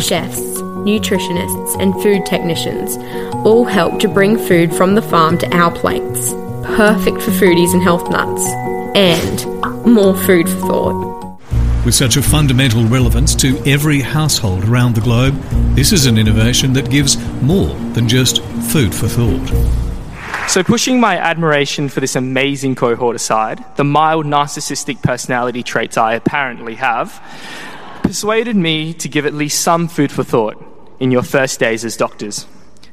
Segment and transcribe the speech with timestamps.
[0.00, 2.96] chefs, nutritionists, and food technicians
[3.46, 6.32] all help to bring food from the farm to our plates.
[6.64, 8.46] Perfect for foodies and health nuts.
[8.94, 11.20] And more food for thought.
[11.84, 15.34] With such a fundamental relevance to every household around the globe,
[15.74, 19.88] this is an innovation that gives more than just food for thought.
[20.48, 26.14] So, pushing my admiration for this amazing cohort aside, the mild narcissistic personality traits I
[26.14, 27.22] apparently have
[28.10, 30.60] persuaded me to give at least some food for thought
[30.98, 32.44] in your first days as doctors.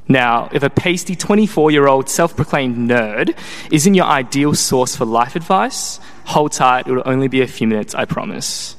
[0.08, 3.36] Now, if a pasty 24 year old self proclaimed nerd
[3.72, 7.96] isn't your ideal source for life advice, hold tight, it'll only be a few minutes,
[7.96, 8.76] I promise.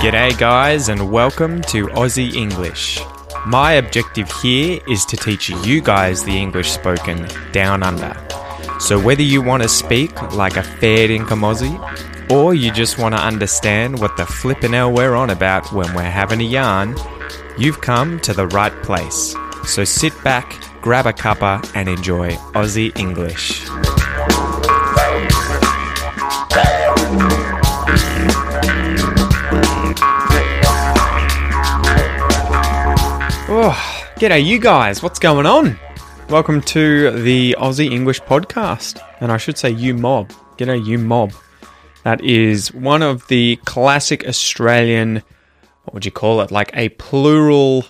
[0.00, 2.98] G'day, guys, and welcome to Aussie English.
[3.44, 8.16] My objective here is to teach you guys the English spoken down under.
[8.84, 13.14] So, whether you want to speak like a fair dinkum Aussie, or you just want
[13.14, 16.94] to understand what the flippin' hell we're on about when we're having a yarn,
[17.56, 19.34] you've come to the right place.
[19.64, 23.62] So, sit back, grab a cuppa, and enjoy Aussie English.
[33.48, 35.02] Oh, g'day, you guys.
[35.02, 35.78] What's going on?
[36.34, 39.00] Welcome to the Aussie English podcast.
[39.20, 40.32] And I should say, you mob.
[40.58, 41.32] G'day, you mob.
[42.02, 45.22] That is one of the classic Australian,
[45.84, 46.50] what would you call it?
[46.50, 47.84] Like a plural,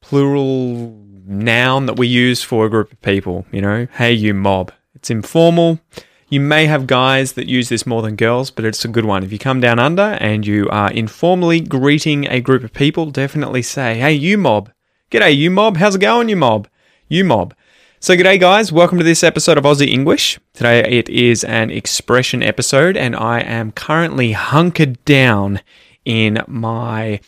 [0.00, 3.88] plural noun that we use for a group of people, you know?
[3.94, 4.70] Hey, you mob.
[4.94, 5.80] It's informal.
[6.28, 9.24] You may have guys that use this more than girls, but it's a good one.
[9.24, 13.62] If you come down under and you are informally greeting a group of people, definitely
[13.62, 14.70] say, hey, you mob.
[15.10, 15.78] G'day, you mob.
[15.78, 16.68] How's it going, you mob?
[17.08, 17.54] You mob.
[18.00, 18.70] So, g'day, guys.
[18.70, 20.38] Welcome to this episode of Aussie English.
[20.52, 25.60] Today it is an expression episode, and I am currently hunkered down
[26.04, 27.18] in my.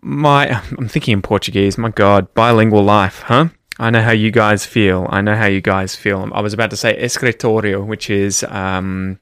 [0.00, 1.76] My, I'm thinking in Portuguese.
[1.76, 3.48] My God, bilingual life, huh?
[3.80, 5.08] I know how you guys feel.
[5.10, 6.30] I know how you guys feel.
[6.32, 9.18] I was about to say escritorio, which is um,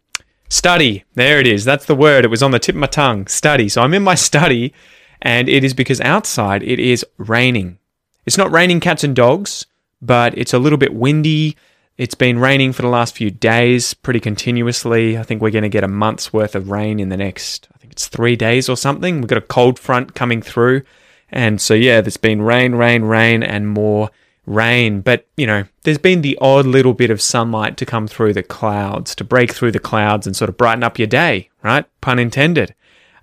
[0.51, 1.05] study.
[1.15, 1.65] There it is.
[1.65, 2.27] That's the word.
[2.27, 3.27] It was on the tip of my tongue.
[3.27, 3.71] Study.
[3.71, 4.75] So I'm in my study,
[5.23, 7.79] and it is because outside it is raining.
[8.27, 9.65] It's not raining cats and dogs,
[10.01, 11.57] but it's a little bit windy.
[11.97, 15.17] It's been raining for the last few days pretty continuously.
[15.17, 17.79] I think we're going to get a month's worth of rain in the next, I
[17.79, 19.21] think it's three days or something.
[19.21, 20.83] We've got a cold front coming through.
[21.31, 24.11] And so, yeah, there's been rain, rain, rain, and more
[24.47, 28.33] rain, but you know, there's been the odd little bit of sunlight to come through
[28.33, 31.85] the clouds, to break through the clouds and sort of brighten up your day, right?
[32.01, 32.75] Pun intended.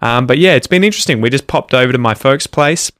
[0.01, 1.21] Um, but yeah, it's been interesting.
[1.21, 2.91] We just popped over to my folks' place,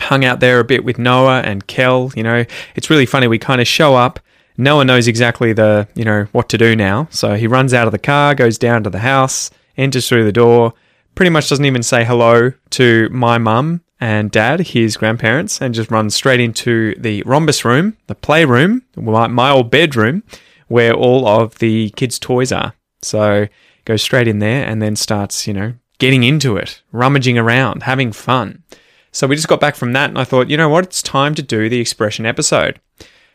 [0.00, 2.12] hung out there a bit with Noah and Kel.
[2.14, 2.44] You know,
[2.74, 3.26] it's really funny.
[3.26, 4.20] We kind of show up.
[4.56, 7.08] Noah knows exactly the, you know, what to do now.
[7.10, 10.32] So he runs out of the car, goes down to the house, enters through the
[10.32, 10.74] door,
[11.14, 15.90] pretty much doesn't even say hello to my mum and dad, his grandparents, and just
[15.90, 20.22] runs straight into the rumpus room, the playroom, my, my old bedroom,
[20.68, 22.74] where all of the kids' toys are.
[23.00, 23.46] So
[23.84, 28.12] goes straight in there and then starts, you know, getting into it, rummaging around, having
[28.12, 28.62] fun.
[29.12, 31.34] So we just got back from that and I thought, you know what, it's time
[31.34, 32.80] to do the expression episode.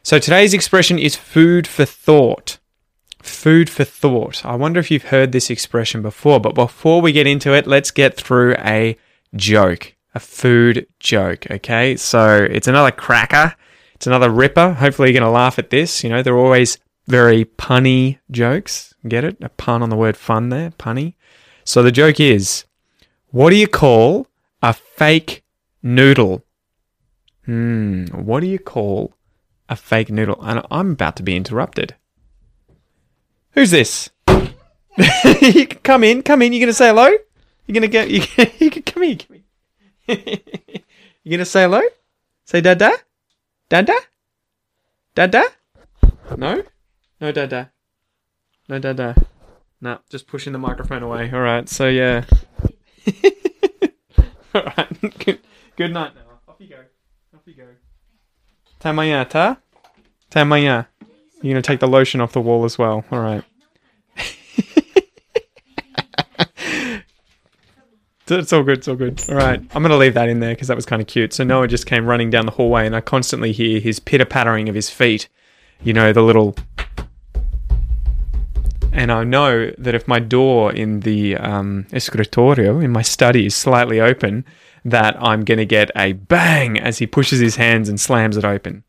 [0.03, 2.57] So today's expression is food for thought.
[3.21, 4.45] Food for thought.
[4.45, 7.91] I wonder if you've heard this expression before, but before we get into it, let's
[7.91, 8.97] get through a
[9.35, 9.95] joke.
[10.15, 11.95] A food joke, okay?
[11.95, 13.53] So it's another cracker.
[13.93, 14.73] It's another ripper.
[14.73, 16.03] Hopefully you're going to laugh at this.
[16.03, 18.95] You know, they're always very punny jokes.
[19.07, 19.37] Get it?
[19.41, 21.13] A pun on the word fun there, punny.
[21.63, 22.65] So the joke is,
[23.29, 24.27] what do you call
[24.63, 25.43] a fake
[25.81, 26.43] noodle?
[27.45, 29.13] Hmm, what do you call
[29.69, 30.37] a fake noodle?
[30.41, 31.95] And I'm about to be interrupted.
[33.51, 34.09] Who's this?
[34.27, 36.53] you can come in, come in.
[36.53, 37.07] You're gonna say hello.
[37.65, 38.01] You're gonna go.
[38.07, 39.43] You can, you can come here, come
[40.07, 40.39] here.
[41.23, 41.81] you gonna say hello?
[42.45, 42.91] Say dada,
[43.69, 43.95] dada,
[45.15, 45.43] dada.
[46.37, 46.63] No,
[47.19, 47.71] no dada,
[48.69, 49.15] no dada.
[49.79, 51.31] No, just pushing the microphone away.
[51.31, 51.69] All right.
[51.69, 52.25] So yeah.
[54.55, 55.39] All right.
[55.77, 56.21] Good, night now.
[56.47, 56.77] Off you go.
[57.35, 57.67] Off you go.
[58.79, 59.57] Tamaya ta.
[60.31, 60.87] Tamaya.
[61.43, 63.05] You're gonna take the lotion off the wall as well.
[63.11, 63.43] All right.
[68.29, 68.79] It's all good.
[68.79, 69.23] It's all good.
[69.29, 69.57] All right.
[69.57, 71.31] I'm going to leave that in there because that was kind of cute.
[71.31, 74.67] So Noah just came running down the hallway and I constantly hear his pitter pattering
[74.67, 75.29] of his feet.
[75.81, 76.53] You know, the little.
[78.91, 83.55] And I know that if my door in the um, escritorio, in my study, is
[83.55, 84.43] slightly open,
[84.85, 88.45] that I'm going to get a bang as he pushes his hands and slams it
[88.45, 88.83] open.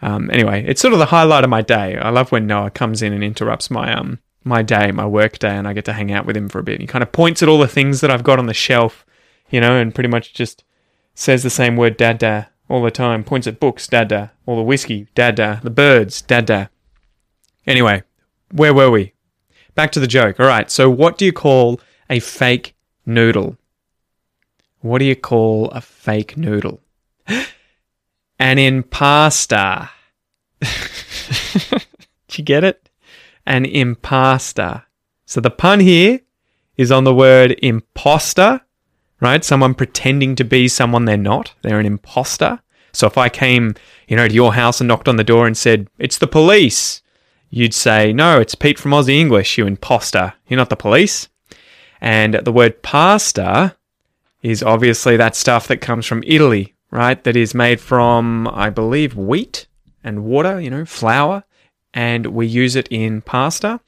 [0.00, 1.96] Um, anyway, it's sort of the highlight of my day.
[1.96, 5.56] I love when Noah comes in and interrupts my um my day, my work day,
[5.56, 6.80] and I get to hang out with him for a bit.
[6.80, 9.04] He kind of points at all the things that I've got on the shelf,
[9.50, 10.64] you know, and pretty much just
[11.14, 13.24] says the same word, dada, all the time.
[13.24, 16.70] Points at books, dada, all the whiskey, dada, the birds, dada.
[17.66, 18.02] Anyway,
[18.52, 19.12] where were we?
[19.74, 20.40] Back to the joke.
[20.40, 22.74] All right, so what do you call a fake
[23.04, 23.56] noodle?
[24.80, 26.80] What do you call a fake noodle?
[28.38, 29.90] An impasta.
[30.60, 32.88] Did you get it?
[33.44, 34.84] An impasta.
[35.26, 36.20] So the pun here
[36.76, 38.60] is on the word imposter,
[39.20, 39.44] right?
[39.44, 41.54] Someone pretending to be someone they're not.
[41.62, 42.60] They're an imposter.
[42.92, 43.74] So if I came,
[44.06, 47.02] you know, to your house and knocked on the door and said, "It's the police,"
[47.50, 50.34] you'd say, "No, it's Pete from Aussie English, you imposter.
[50.46, 51.28] You're not the police."
[52.00, 53.74] And the word pasta
[54.42, 57.22] is obviously that stuff that comes from Italy, right?
[57.24, 59.66] That is made from, I believe, wheat
[60.04, 61.44] and water, you know, flour,
[61.92, 63.80] and we use it in pasta.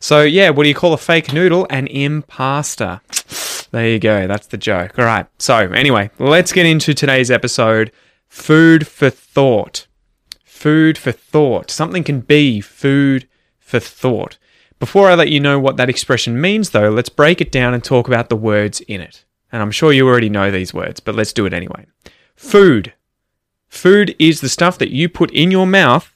[0.00, 1.66] So, yeah, what do you call a fake noodle?
[1.70, 3.00] An impasta.
[3.70, 4.26] There you go.
[4.26, 4.98] That's the joke.
[4.98, 5.26] All right.
[5.38, 7.92] So, anyway, let's get into today's episode
[8.26, 9.86] food for thought.
[10.42, 11.70] Food for thought.
[11.70, 13.28] Something can be food
[13.58, 14.38] for thought.
[14.78, 17.84] Before I let you know what that expression means, though, let's break it down and
[17.84, 19.26] talk about the words in it.
[19.50, 21.86] And I'm sure you already know these words, but let's do it anyway.
[22.36, 22.92] Food.
[23.68, 26.14] Food is the stuff that you put in your mouth,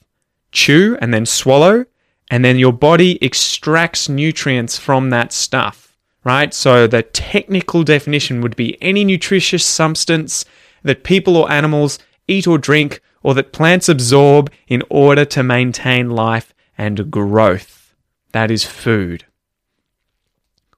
[0.51, 1.85] chew, and then swallow,
[2.29, 6.53] and then your body extracts nutrients from that stuff, right?
[6.53, 10.45] So the technical definition would be any nutritious substance
[10.83, 16.09] that people or animals eat or drink or that plants absorb in order to maintain
[16.09, 17.93] life and growth.
[18.31, 19.25] That is food.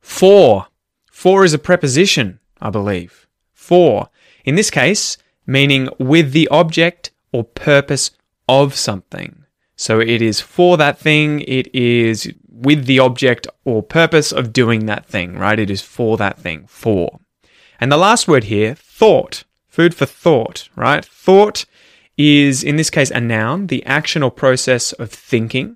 [0.01, 0.67] For.
[1.11, 3.27] For is a preposition, I believe.
[3.53, 4.09] For.
[4.43, 8.11] In this case, meaning with the object or purpose
[8.47, 9.43] of something.
[9.75, 14.85] So it is for that thing, it is with the object or purpose of doing
[14.85, 15.59] that thing, right?
[15.59, 17.19] It is for that thing, for.
[17.79, 19.43] And the last word here, thought.
[19.67, 21.03] Food for thought, right?
[21.03, 21.65] Thought
[22.17, 25.75] is, in this case, a noun, the action or process of thinking,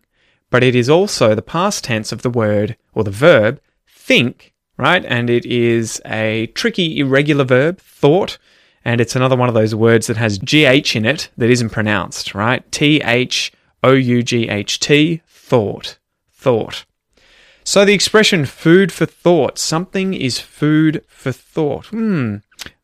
[0.50, 5.04] but it is also the past tense of the word or the verb think, right?
[5.06, 8.38] And it is a tricky, irregular verb, thought,
[8.86, 12.34] and it's another one of those words that has GH in it that isn't pronounced,
[12.34, 12.70] right?
[12.72, 13.52] T H
[13.84, 16.00] O U G H T, thought.
[16.32, 16.86] Thought.
[17.66, 21.88] So the expression food for thought, something is food for thought.
[21.88, 22.38] Hmm,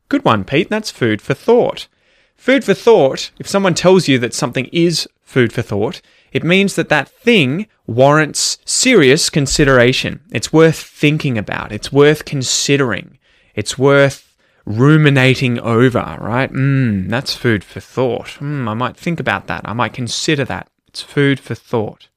[0.10, 0.70] good one, Pete.
[0.70, 1.88] That's food for thought.
[2.36, 6.02] Food for thought, if someone tells you that something is food for thought,
[6.36, 10.20] it means that that thing warrants serious consideration.
[10.34, 11.72] It's worth thinking about.
[11.72, 13.20] It's worth considering.
[13.56, 14.36] It's worth
[14.66, 16.52] ruminating over, right?
[16.52, 18.32] Mmm, that's food for thought.
[18.32, 19.62] Hmm, I might think about that.
[19.64, 20.68] I might consider that.
[20.90, 22.10] It's food for thought.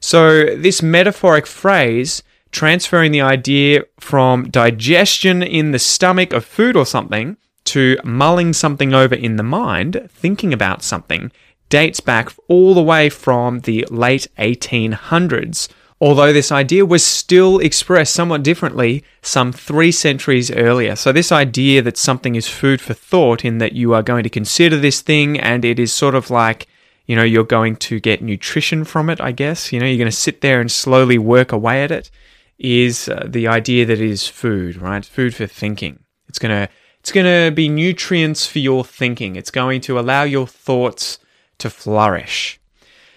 [0.00, 6.86] So, this metaphoric phrase, transferring the idea from digestion in the stomach of food or
[6.86, 7.36] something
[7.66, 11.30] to mulling something over in the mind, thinking about something,
[11.78, 15.68] dates back all the way from the late 1800s
[16.00, 20.94] although this idea was still expressed somewhat differently some three centuries earlier.
[20.96, 24.28] So, this idea that something is food for thought, in that you are going to
[24.28, 26.68] consider this thing and it is sort of like,
[27.06, 30.10] you know, you're going to get nutrition from it, I guess, you know, you're going
[30.10, 32.10] to sit there and slowly work away at it,
[32.58, 35.04] is uh, the idea that it is food, right?
[35.04, 36.00] Food for thinking.
[36.28, 36.72] It's going to.
[37.00, 39.36] It's going to be nutrients for your thinking.
[39.36, 41.18] It's going to allow your thoughts
[41.58, 42.60] to flourish.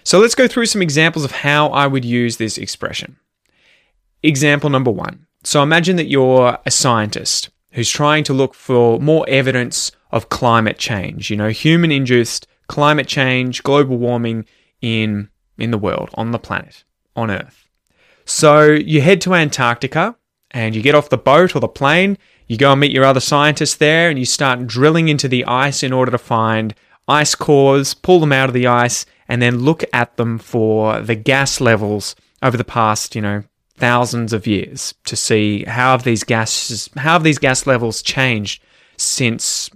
[0.04, 3.18] So let's go through some examples of how I would use this expression.
[4.24, 5.28] Example number one.
[5.44, 10.78] So imagine that you're a scientist who's trying to look for more evidence of climate
[10.78, 14.46] change, you know, human induced climate change, global warming
[14.82, 16.84] in, in the world, on the planet,
[17.16, 17.68] on Earth.
[18.26, 20.16] So you head to Antarctica
[20.52, 22.18] and you get off the boat or the plane,
[22.48, 25.84] you go and meet your other scientists there and you start drilling into the ice
[25.84, 26.74] in order to find
[27.08, 31.16] ice cores, pull them out of the ice, and then look at them for the
[31.16, 33.44] gas levels over the past, you know,
[33.78, 38.60] thousands of years to see how have these gases how have these gas levels changed
[38.98, 39.70] since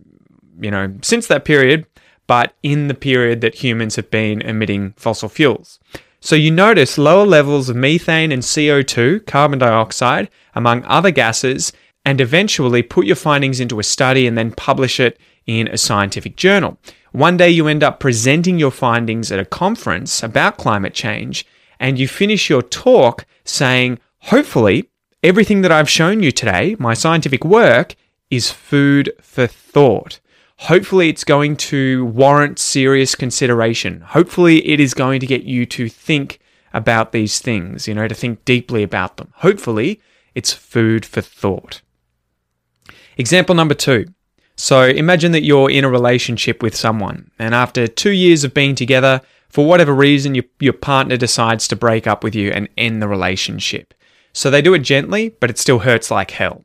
[0.59, 1.85] you know since that period
[2.25, 5.79] but in the period that humans have been emitting fossil fuels.
[6.21, 11.73] So you notice lower levels of methane and CO2 carbon dioxide among other gases
[12.05, 16.35] and eventually put your findings into a study and then publish it in a scientific
[16.37, 16.77] journal
[17.11, 21.45] one day you end up presenting your findings at a conference about climate change,
[21.79, 24.89] and you finish your talk saying, hopefully,
[25.23, 27.95] everything that I've shown you today, my scientific work,
[28.29, 30.19] is food for thought.
[30.57, 34.01] Hopefully, it's going to warrant serious consideration.
[34.01, 36.39] Hopefully, it is going to get you to think
[36.73, 39.33] about these things, you know, to think deeply about them.
[39.37, 39.99] Hopefully,
[40.33, 41.81] it's food for thought.
[43.17, 44.05] Example number two.
[44.61, 48.75] So imagine that you're in a relationship with someone, and after two years of being
[48.75, 53.01] together, for whatever reason, your, your partner decides to break up with you and end
[53.01, 53.91] the relationship.
[54.33, 56.63] So they do it gently, but it still hurts like hell.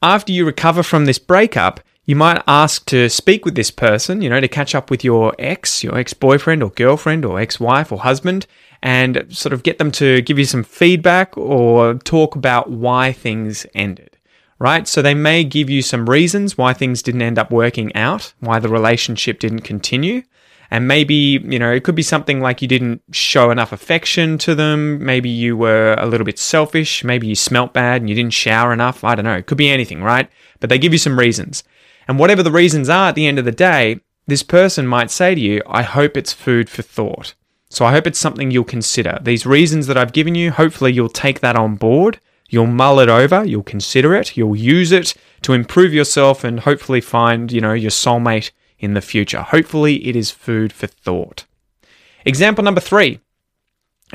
[0.00, 4.30] After you recover from this breakup, you might ask to speak with this person, you
[4.30, 7.90] know, to catch up with your ex, your ex boyfriend or girlfriend or ex wife
[7.90, 8.46] or husband,
[8.80, 13.66] and sort of get them to give you some feedback or talk about why things
[13.74, 14.13] ended,
[14.58, 14.86] right?
[14.86, 18.58] So they may give you some reasons why things didn't end up working out, why
[18.58, 20.22] the relationship didn't continue.
[20.70, 24.54] And maybe, you know, it could be something like you didn't show enough affection to
[24.54, 25.04] them.
[25.04, 27.04] Maybe you were a little bit selfish.
[27.04, 29.04] Maybe you smelt bad and you didn't shower enough.
[29.04, 29.36] I don't know.
[29.36, 30.28] It could be anything, right?
[30.60, 31.62] But they give you some reasons.
[32.08, 35.34] And whatever the reasons are at the end of the day, this person might say
[35.34, 37.34] to you, I hope it's food for thought.
[37.68, 39.18] So I hope it's something you'll consider.
[39.22, 42.20] These reasons that I've given you, hopefully you'll take that on board.
[42.48, 47.00] You'll mull it over, you'll consider it, you'll use it to improve yourself and hopefully
[47.00, 49.42] find, you know, your soulmate in the future.
[49.42, 51.46] Hopefully it is food for thought.
[52.24, 53.18] Example number 3.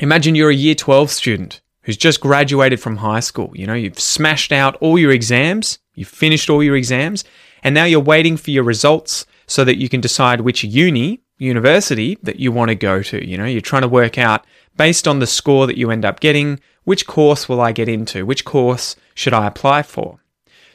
[0.00, 3.50] Imagine you're a year 12 student who's just graduated from high school.
[3.54, 7.24] You know, you've smashed out all your exams, you've finished all your exams,
[7.62, 12.18] and now you're waiting for your results so that you can decide which uni, university
[12.22, 13.26] that you want to go to.
[13.26, 14.46] You know, you're trying to work out
[14.76, 18.26] based on the score that you end up getting, which course will I get into?
[18.26, 20.20] Which course should I apply for?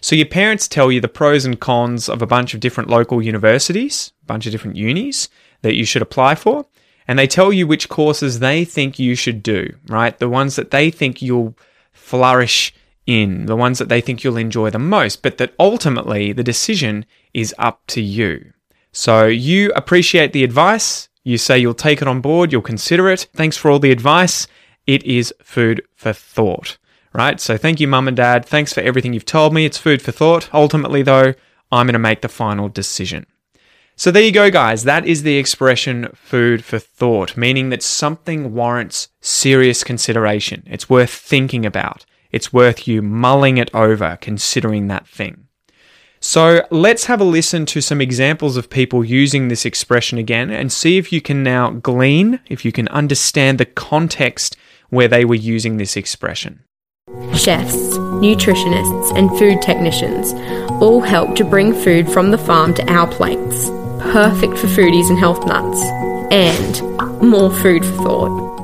[0.02, 3.22] So your parents tell you the pros and cons of a bunch of different local
[3.22, 5.30] universities, a bunch of different unis
[5.62, 6.68] that you should apply for,
[7.08, 10.18] and they tell you which courses they think you should do, right?
[10.18, 11.58] The ones that they think you'll
[11.92, 12.74] flourish
[13.06, 17.06] in, the ones that they think you'll enjoy the most, but that ultimately the decision
[17.34, 18.54] is up to you.
[18.92, 23.28] So you appreciate the advice, you say you'll take it on board, you'll consider it.
[23.34, 24.48] Thanks for all the advice.
[24.88, 26.77] It is food for thought,
[27.13, 27.39] right?
[27.39, 28.46] So thank you, mum and dad.
[28.46, 29.65] Thanks for everything you've told me.
[29.65, 30.54] It's food for thought.
[30.54, 31.34] Ultimately, though,
[31.72, 33.25] I'm going to make the final decision.
[33.98, 34.84] So there you go, guys.
[34.84, 40.63] That is the expression food for thought, meaning that something warrants serious consideration.
[40.65, 42.06] It's worth thinking about.
[42.30, 45.48] It's worth you mulling it over, considering that thing.
[46.20, 50.72] So let's have a listen to some examples of people using this expression again and
[50.72, 54.58] see if you can now glean, if you can understand the context
[54.89, 56.63] where they were using this expression.
[57.34, 60.34] Chefs, nutritionists, and food technicians
[60.82, 63.70] all help to bring food from the farm to our plates.
[64.00, 65.82] Perfect for foodies and health nuts.
[66.32, 68.56] And more food for thought.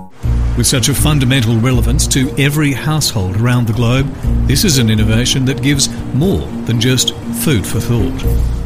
[0.57, 4.07] With such a fundamental relevance to every household around the globe,
[4.47, 7.13] this is an innovation that gives more than just
[7.43, 8.60] food for thought.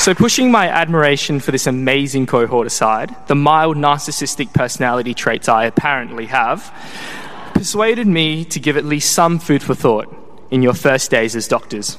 [0.00, 5.66] So, pushing my admiration for this amazing cohort aside, the mild narcissistic personality traits I
[5.66, 6.72] apparently have
[7.52, 10.08] persuaded me to give at least some food for thought
[10.50, 11.98] in your first days as doctors.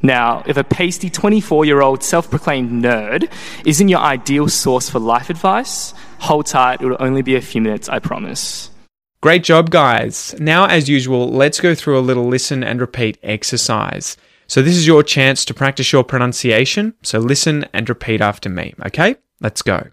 [0.00, 3.28] Now, if a pasty 24 year old self proclaimed nerd
[3.66, 7.88] isn't your ideal source for life advice, hold tight, it'll only be a few minutes,
[7.88, 8.70] I promise.
[9.22, 10.36] Great job, guys.
[10.38, 14.16] Now, as usual, let's go through a little listen and repeat exercise.
[14.50, 16.94] So, this is your chance to practice your pronunciation.
[17.02, 19.14] So, listen and repeat after me, okay?
[19.40, 19.90] Let's go.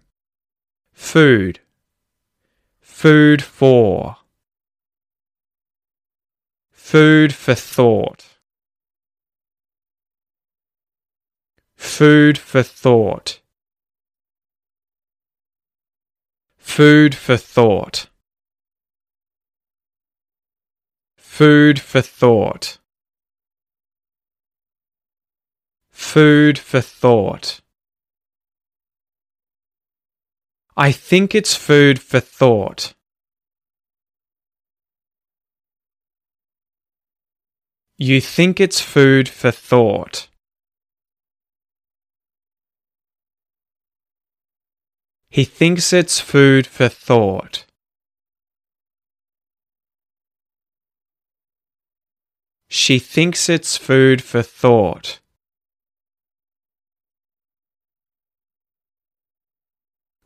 [0.93, 1.59] Food.
[2.81, 4.17] Food for.
[6.71, 8.25] Food for thought.
[11.75, 13.39] Food for thought.
[16.57, 18.07] Food for thought.
[21.15, 22.79] Food for thought.
[25.97, 27.59] Food for thought.
[30.77, 32.93] I think it's food for thought.
[37.97, 40.27] You think it's food for thought.
[45.29, 47.65] He thinks it's food for thought.
[52.69, 55.19] She thinks it's food for thought.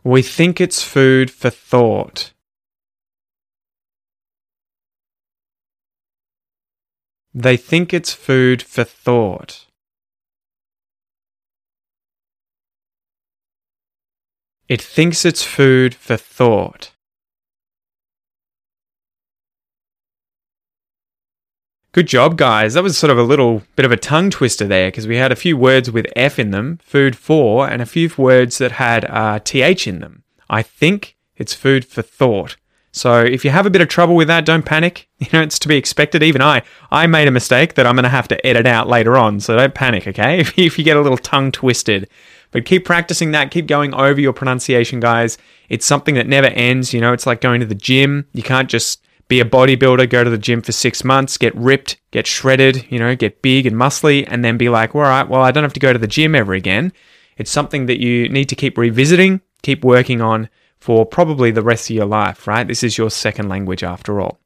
[0.04, 2.34] We think it's food for thought.
[7.34, 9.68] They think it's food for thought.
[14.68, 16.91] It thinks it's food for thought.
[21.94, 22.76] Good job, guys.
[22.76, 25.34] That was sort of a little bit of a tongue twister there because we had
[25.34, 29.04] a few words with F in them, food for, and a few words that had
[29.06, 30.24] uh, TH in them.
[30.50, 32.56] I think it's food for thought.
[32.94, 35.10] So if you have a bit of trouble with that, don't panic.
[35.22, 36.24] You know, it's to be expected.
[36.24, 39.18] Even I, I made a mistake that I'm going to have to edit out later
[39.18, 39.40] on.
[39.40, 40.40] So don't panic, okay?
[40.40, 42.10] If, if you get a little tongue twisted.
[42.50, 43.52] But keep practicing that.
[43.52, 45.38] Keep going over your pronunciation, guys.
[45.70, 46.92] It's something that never ends.
[46.92, 48.26] You know, it's like going to the gym.
[48.34, 51.96] You can't just be a bodybuilder, go to the gym for six months, get ripped,
[52.12, 55.42] get shredded, you know, get big and muscly, and then be like, all right, well,
[55.42, 56.92] I don't have to go to the gym ever again.
[57.38, 61.90] It's something that you need to keep revisiting, keep working on for probably the rest
[61.90, 62.68] of your life, right?
[62.68, 64.38] This is your second language after all.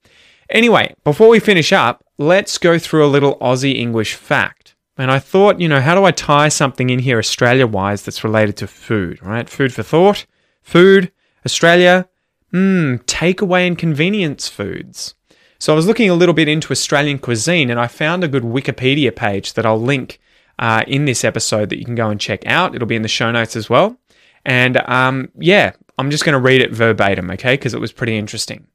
[0.52, 4.76] Anyway, before we finish up, let's go through a little Aussie English fact.
[5.00, 8.24] And I thought, you know, how do I tie something in here Australia wise that's
[8.24, 9.50] related to food, right?
[9.50, 10.28] Food for thought,
[10.62, 11.12] food,
[11.44, 12.08] Australia,
[12.54, 15.16] Mmm, takeaway and convenience foods.
[15.60, 18.44] So I was looking a little bit into Australian cuisine and I found a good
[18.44, 20.20] Wikipedia page that I'll link
[20.60, 22.76] uh, in this episode that you can go and check out.
[22.76, 23.98] It'll be in the show notes as well.
[24.46, 28.18] And um, yeah, I'm just going to read it verbatim, okay, because it was pretty
[28.18, 28.68] interesting.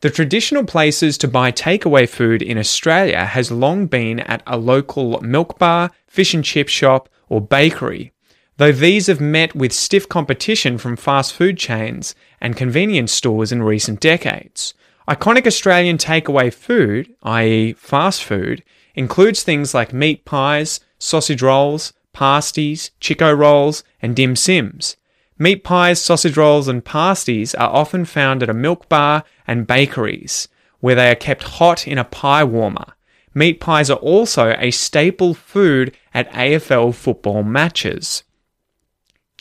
[0.00, 5.20] The traditional places to buy takeaway food in Australia has long been at a local
[5.20, 8.12] milk bar, fish and chip shop, or bakery,
[8.56, 13.62] though these have met with stiff competition from fast food chains and convenience stores in
[13.62, 14.74] recent decades.
[15.08, 18.62] Iconic Australian takeaway food, i.e., fast food,
[18.94, 24.96] includes things like meat pies, sausage rolls, pasties, Chiko rolls, and dim sims.
[25.38, 30.48] Meat pies, sausage rolls, and pasties are often found at a milk bar and bakeries,
[30.80, 32.94] where they are kept hot in a pie warmer.
[33.34, 38.24] Meat pies are also a staple food at AFL football matches.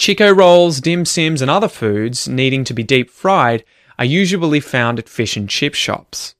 [0.01, 3.63] Chiko rolls, dim sims, and other foods needing to be deep fried
[3.99, 6.33] are usually found at fish and chip shops.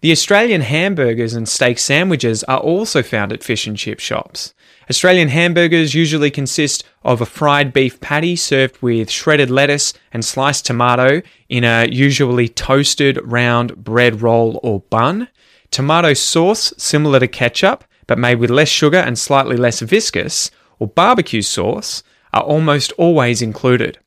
[0.00, 4.52] The Australian hamburgers and steak sandwiches are also found at fish and chip shops.
[4.90, 10.66] Australian hamburgers usually consist of a fried beef patty served with shredded lettuce and sliced
[10.66, 15.28] tomato in a usually toasted round bread roll or bun.
[15.70, 20.88] Tomato sauce, similar to ketchup, but made with less sugar and slightly less viscous, or
[20.88, 22.02] barbecue sauce,
[22.34, 23.98] are almost always included.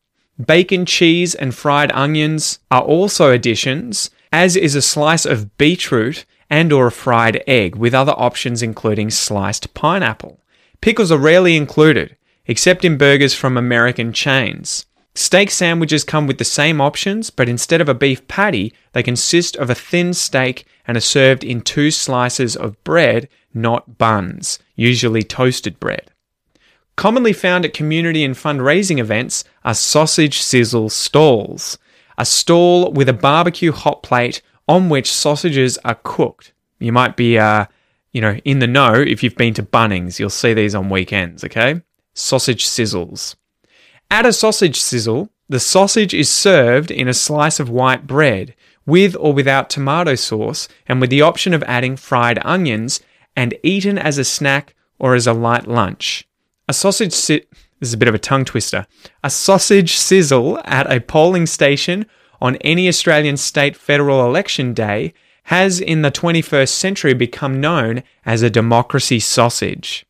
[0.46, 6.72] Bacon, cheese, and fried onions are also additions, as is a slice of beetroot and
[6.72, 10.40] or a fried egg, with other options including sliced pineapple.
[10.82, 14.86] Pickles are rarely included, except in burgers from American chains.
[15.16, 19.56] Steak sandwiches come with the same options, but instead of a beef patty, they consist
[19.56, 25.24] of a thin steak and are served in two slices of bread, not buns, usually
[25.24, 26.12] toasted bread.
[26.98, 31.78] Commonly found at community and fundraising events are sausage sizzle stalls,
[32.18, 36.54] a stall with a barbecue hot plate on which sausages are cooked.
[36.80, 37.68] You might be, uh,
[38.14, 40.20] you know, in the know if you've been to Bunnings.
[40.20, 41.44] You'll see these on weekends.
[41.44, 41.82] Okay,
[42.16, 43.36] sausage sizzles.
[44.10, 48.56] At a sausage sizzle, the sausage is served in a slice of white bread
[48.88, 53.02] with or without tomato sauce, and with the option of adding fried onions,
[53.36, 56.28] and eaten as a snack or as a light lunch.
[56.68, 57.46] A sausage si-
[57.80, 58.88] this is a bit of a tongue twister.
[59.24, 62.06] A sausage sizzle at a polling station
[62.42, 68.42] on any Australian state federal election day has in the 21st century become known as
[68.42, 70.06] a democracy sausage.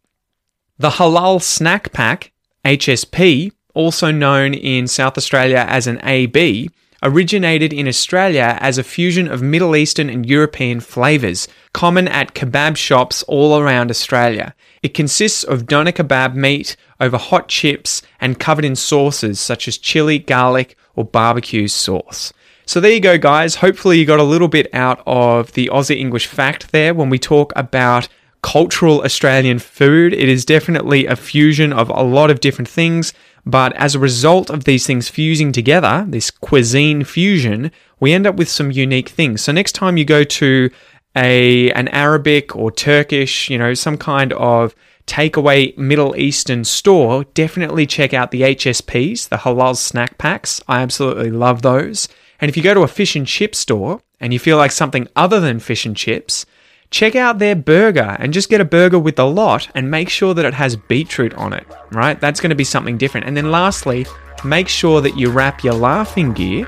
[0.79, 2.31] The halal snack pack,
[2.65, 6.69] HSP, also known in South Australia as an AB,
[7.03, 12.75] originated in Australia as a fusion of Middle Eastern and European flavours, common at kebab
[12.75, 14.55] shops all around Australia.
[14.81, 19.77] It consists of doner kebab meat over hot chips and covered in sauces such as
[19.77, 22.33] chili, garlic, or barbecue sauce.
[22.65, 23.55] So there you go, guys.
[23.55, 27.17] Hopefully, you got a little bit out of the Aussie English fact there when we
[27.17, 28.09] talk about
[28.41, 30.13] cultural Australian food.
[30.13, 33.13] It is definitely a fusion of a lot of different things,
[33.45, 38.35] but as a result of these things fusing together, this cuisine fusion, we end up
[38.35, 39.41] with some unique things.
[39.41, 40.69] So next time you go to
[41.15, 44.75] a an Arabic or Turkish, you know, some kind of
[45.07, 50.61] takeaway Middle Eastern store, definitely check out the HSPs, the halal snack packs.
[50.67, 52.07] I absolutely love those.
[52.39, 55.07] And if you go to a fish and chip store and you feel like something
[55.15, 56.45] other than fish and chips,
[56.91, 60.33] check out their burger and just get a burger with the lot and make sure
[60.33, 62.19] that it has beetroot on it, right?
[62.19, 63.27] That's going to be something different.
[63.27, 64.05] And then lastly,
[64.43, 66.67] make sure that you wrap your laughing gear,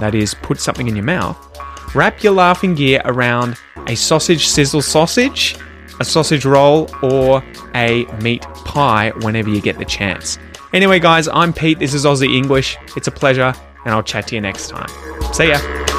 [0.00, 1.36] that is, put something in your mouth,
[1.94, 3.56] wrap your laughing gear around
[3.86, 5.56] a sausage sizzle sausage,
[6.00, 7.42] a sausage roll, or
[7.74, 10.38] a meat pie whenever you get the chance.
[10.72, 11.78] Anyway, guys, I'm Pete.
[11.78, 12.78] This is Aussie English.
[12.96, 13.52] It's a pleasure,
[13.84, 14.88] and I'll chat to you next time.
[15.32, 15.89] See ya.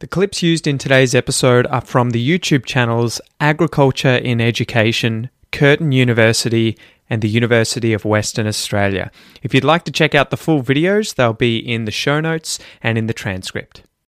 [0.00, 5.92] The clips used in today's episode are from the YouTube channels Agriculture in Education, Curtin
[5.92, 6.76] University,
[7.08, 9.10] and the University of Western Australia.
[9.42, 12.58] If you'd like to check out the full videos, they'll be in the show notes
[12.82, 13.82] and in the transcript.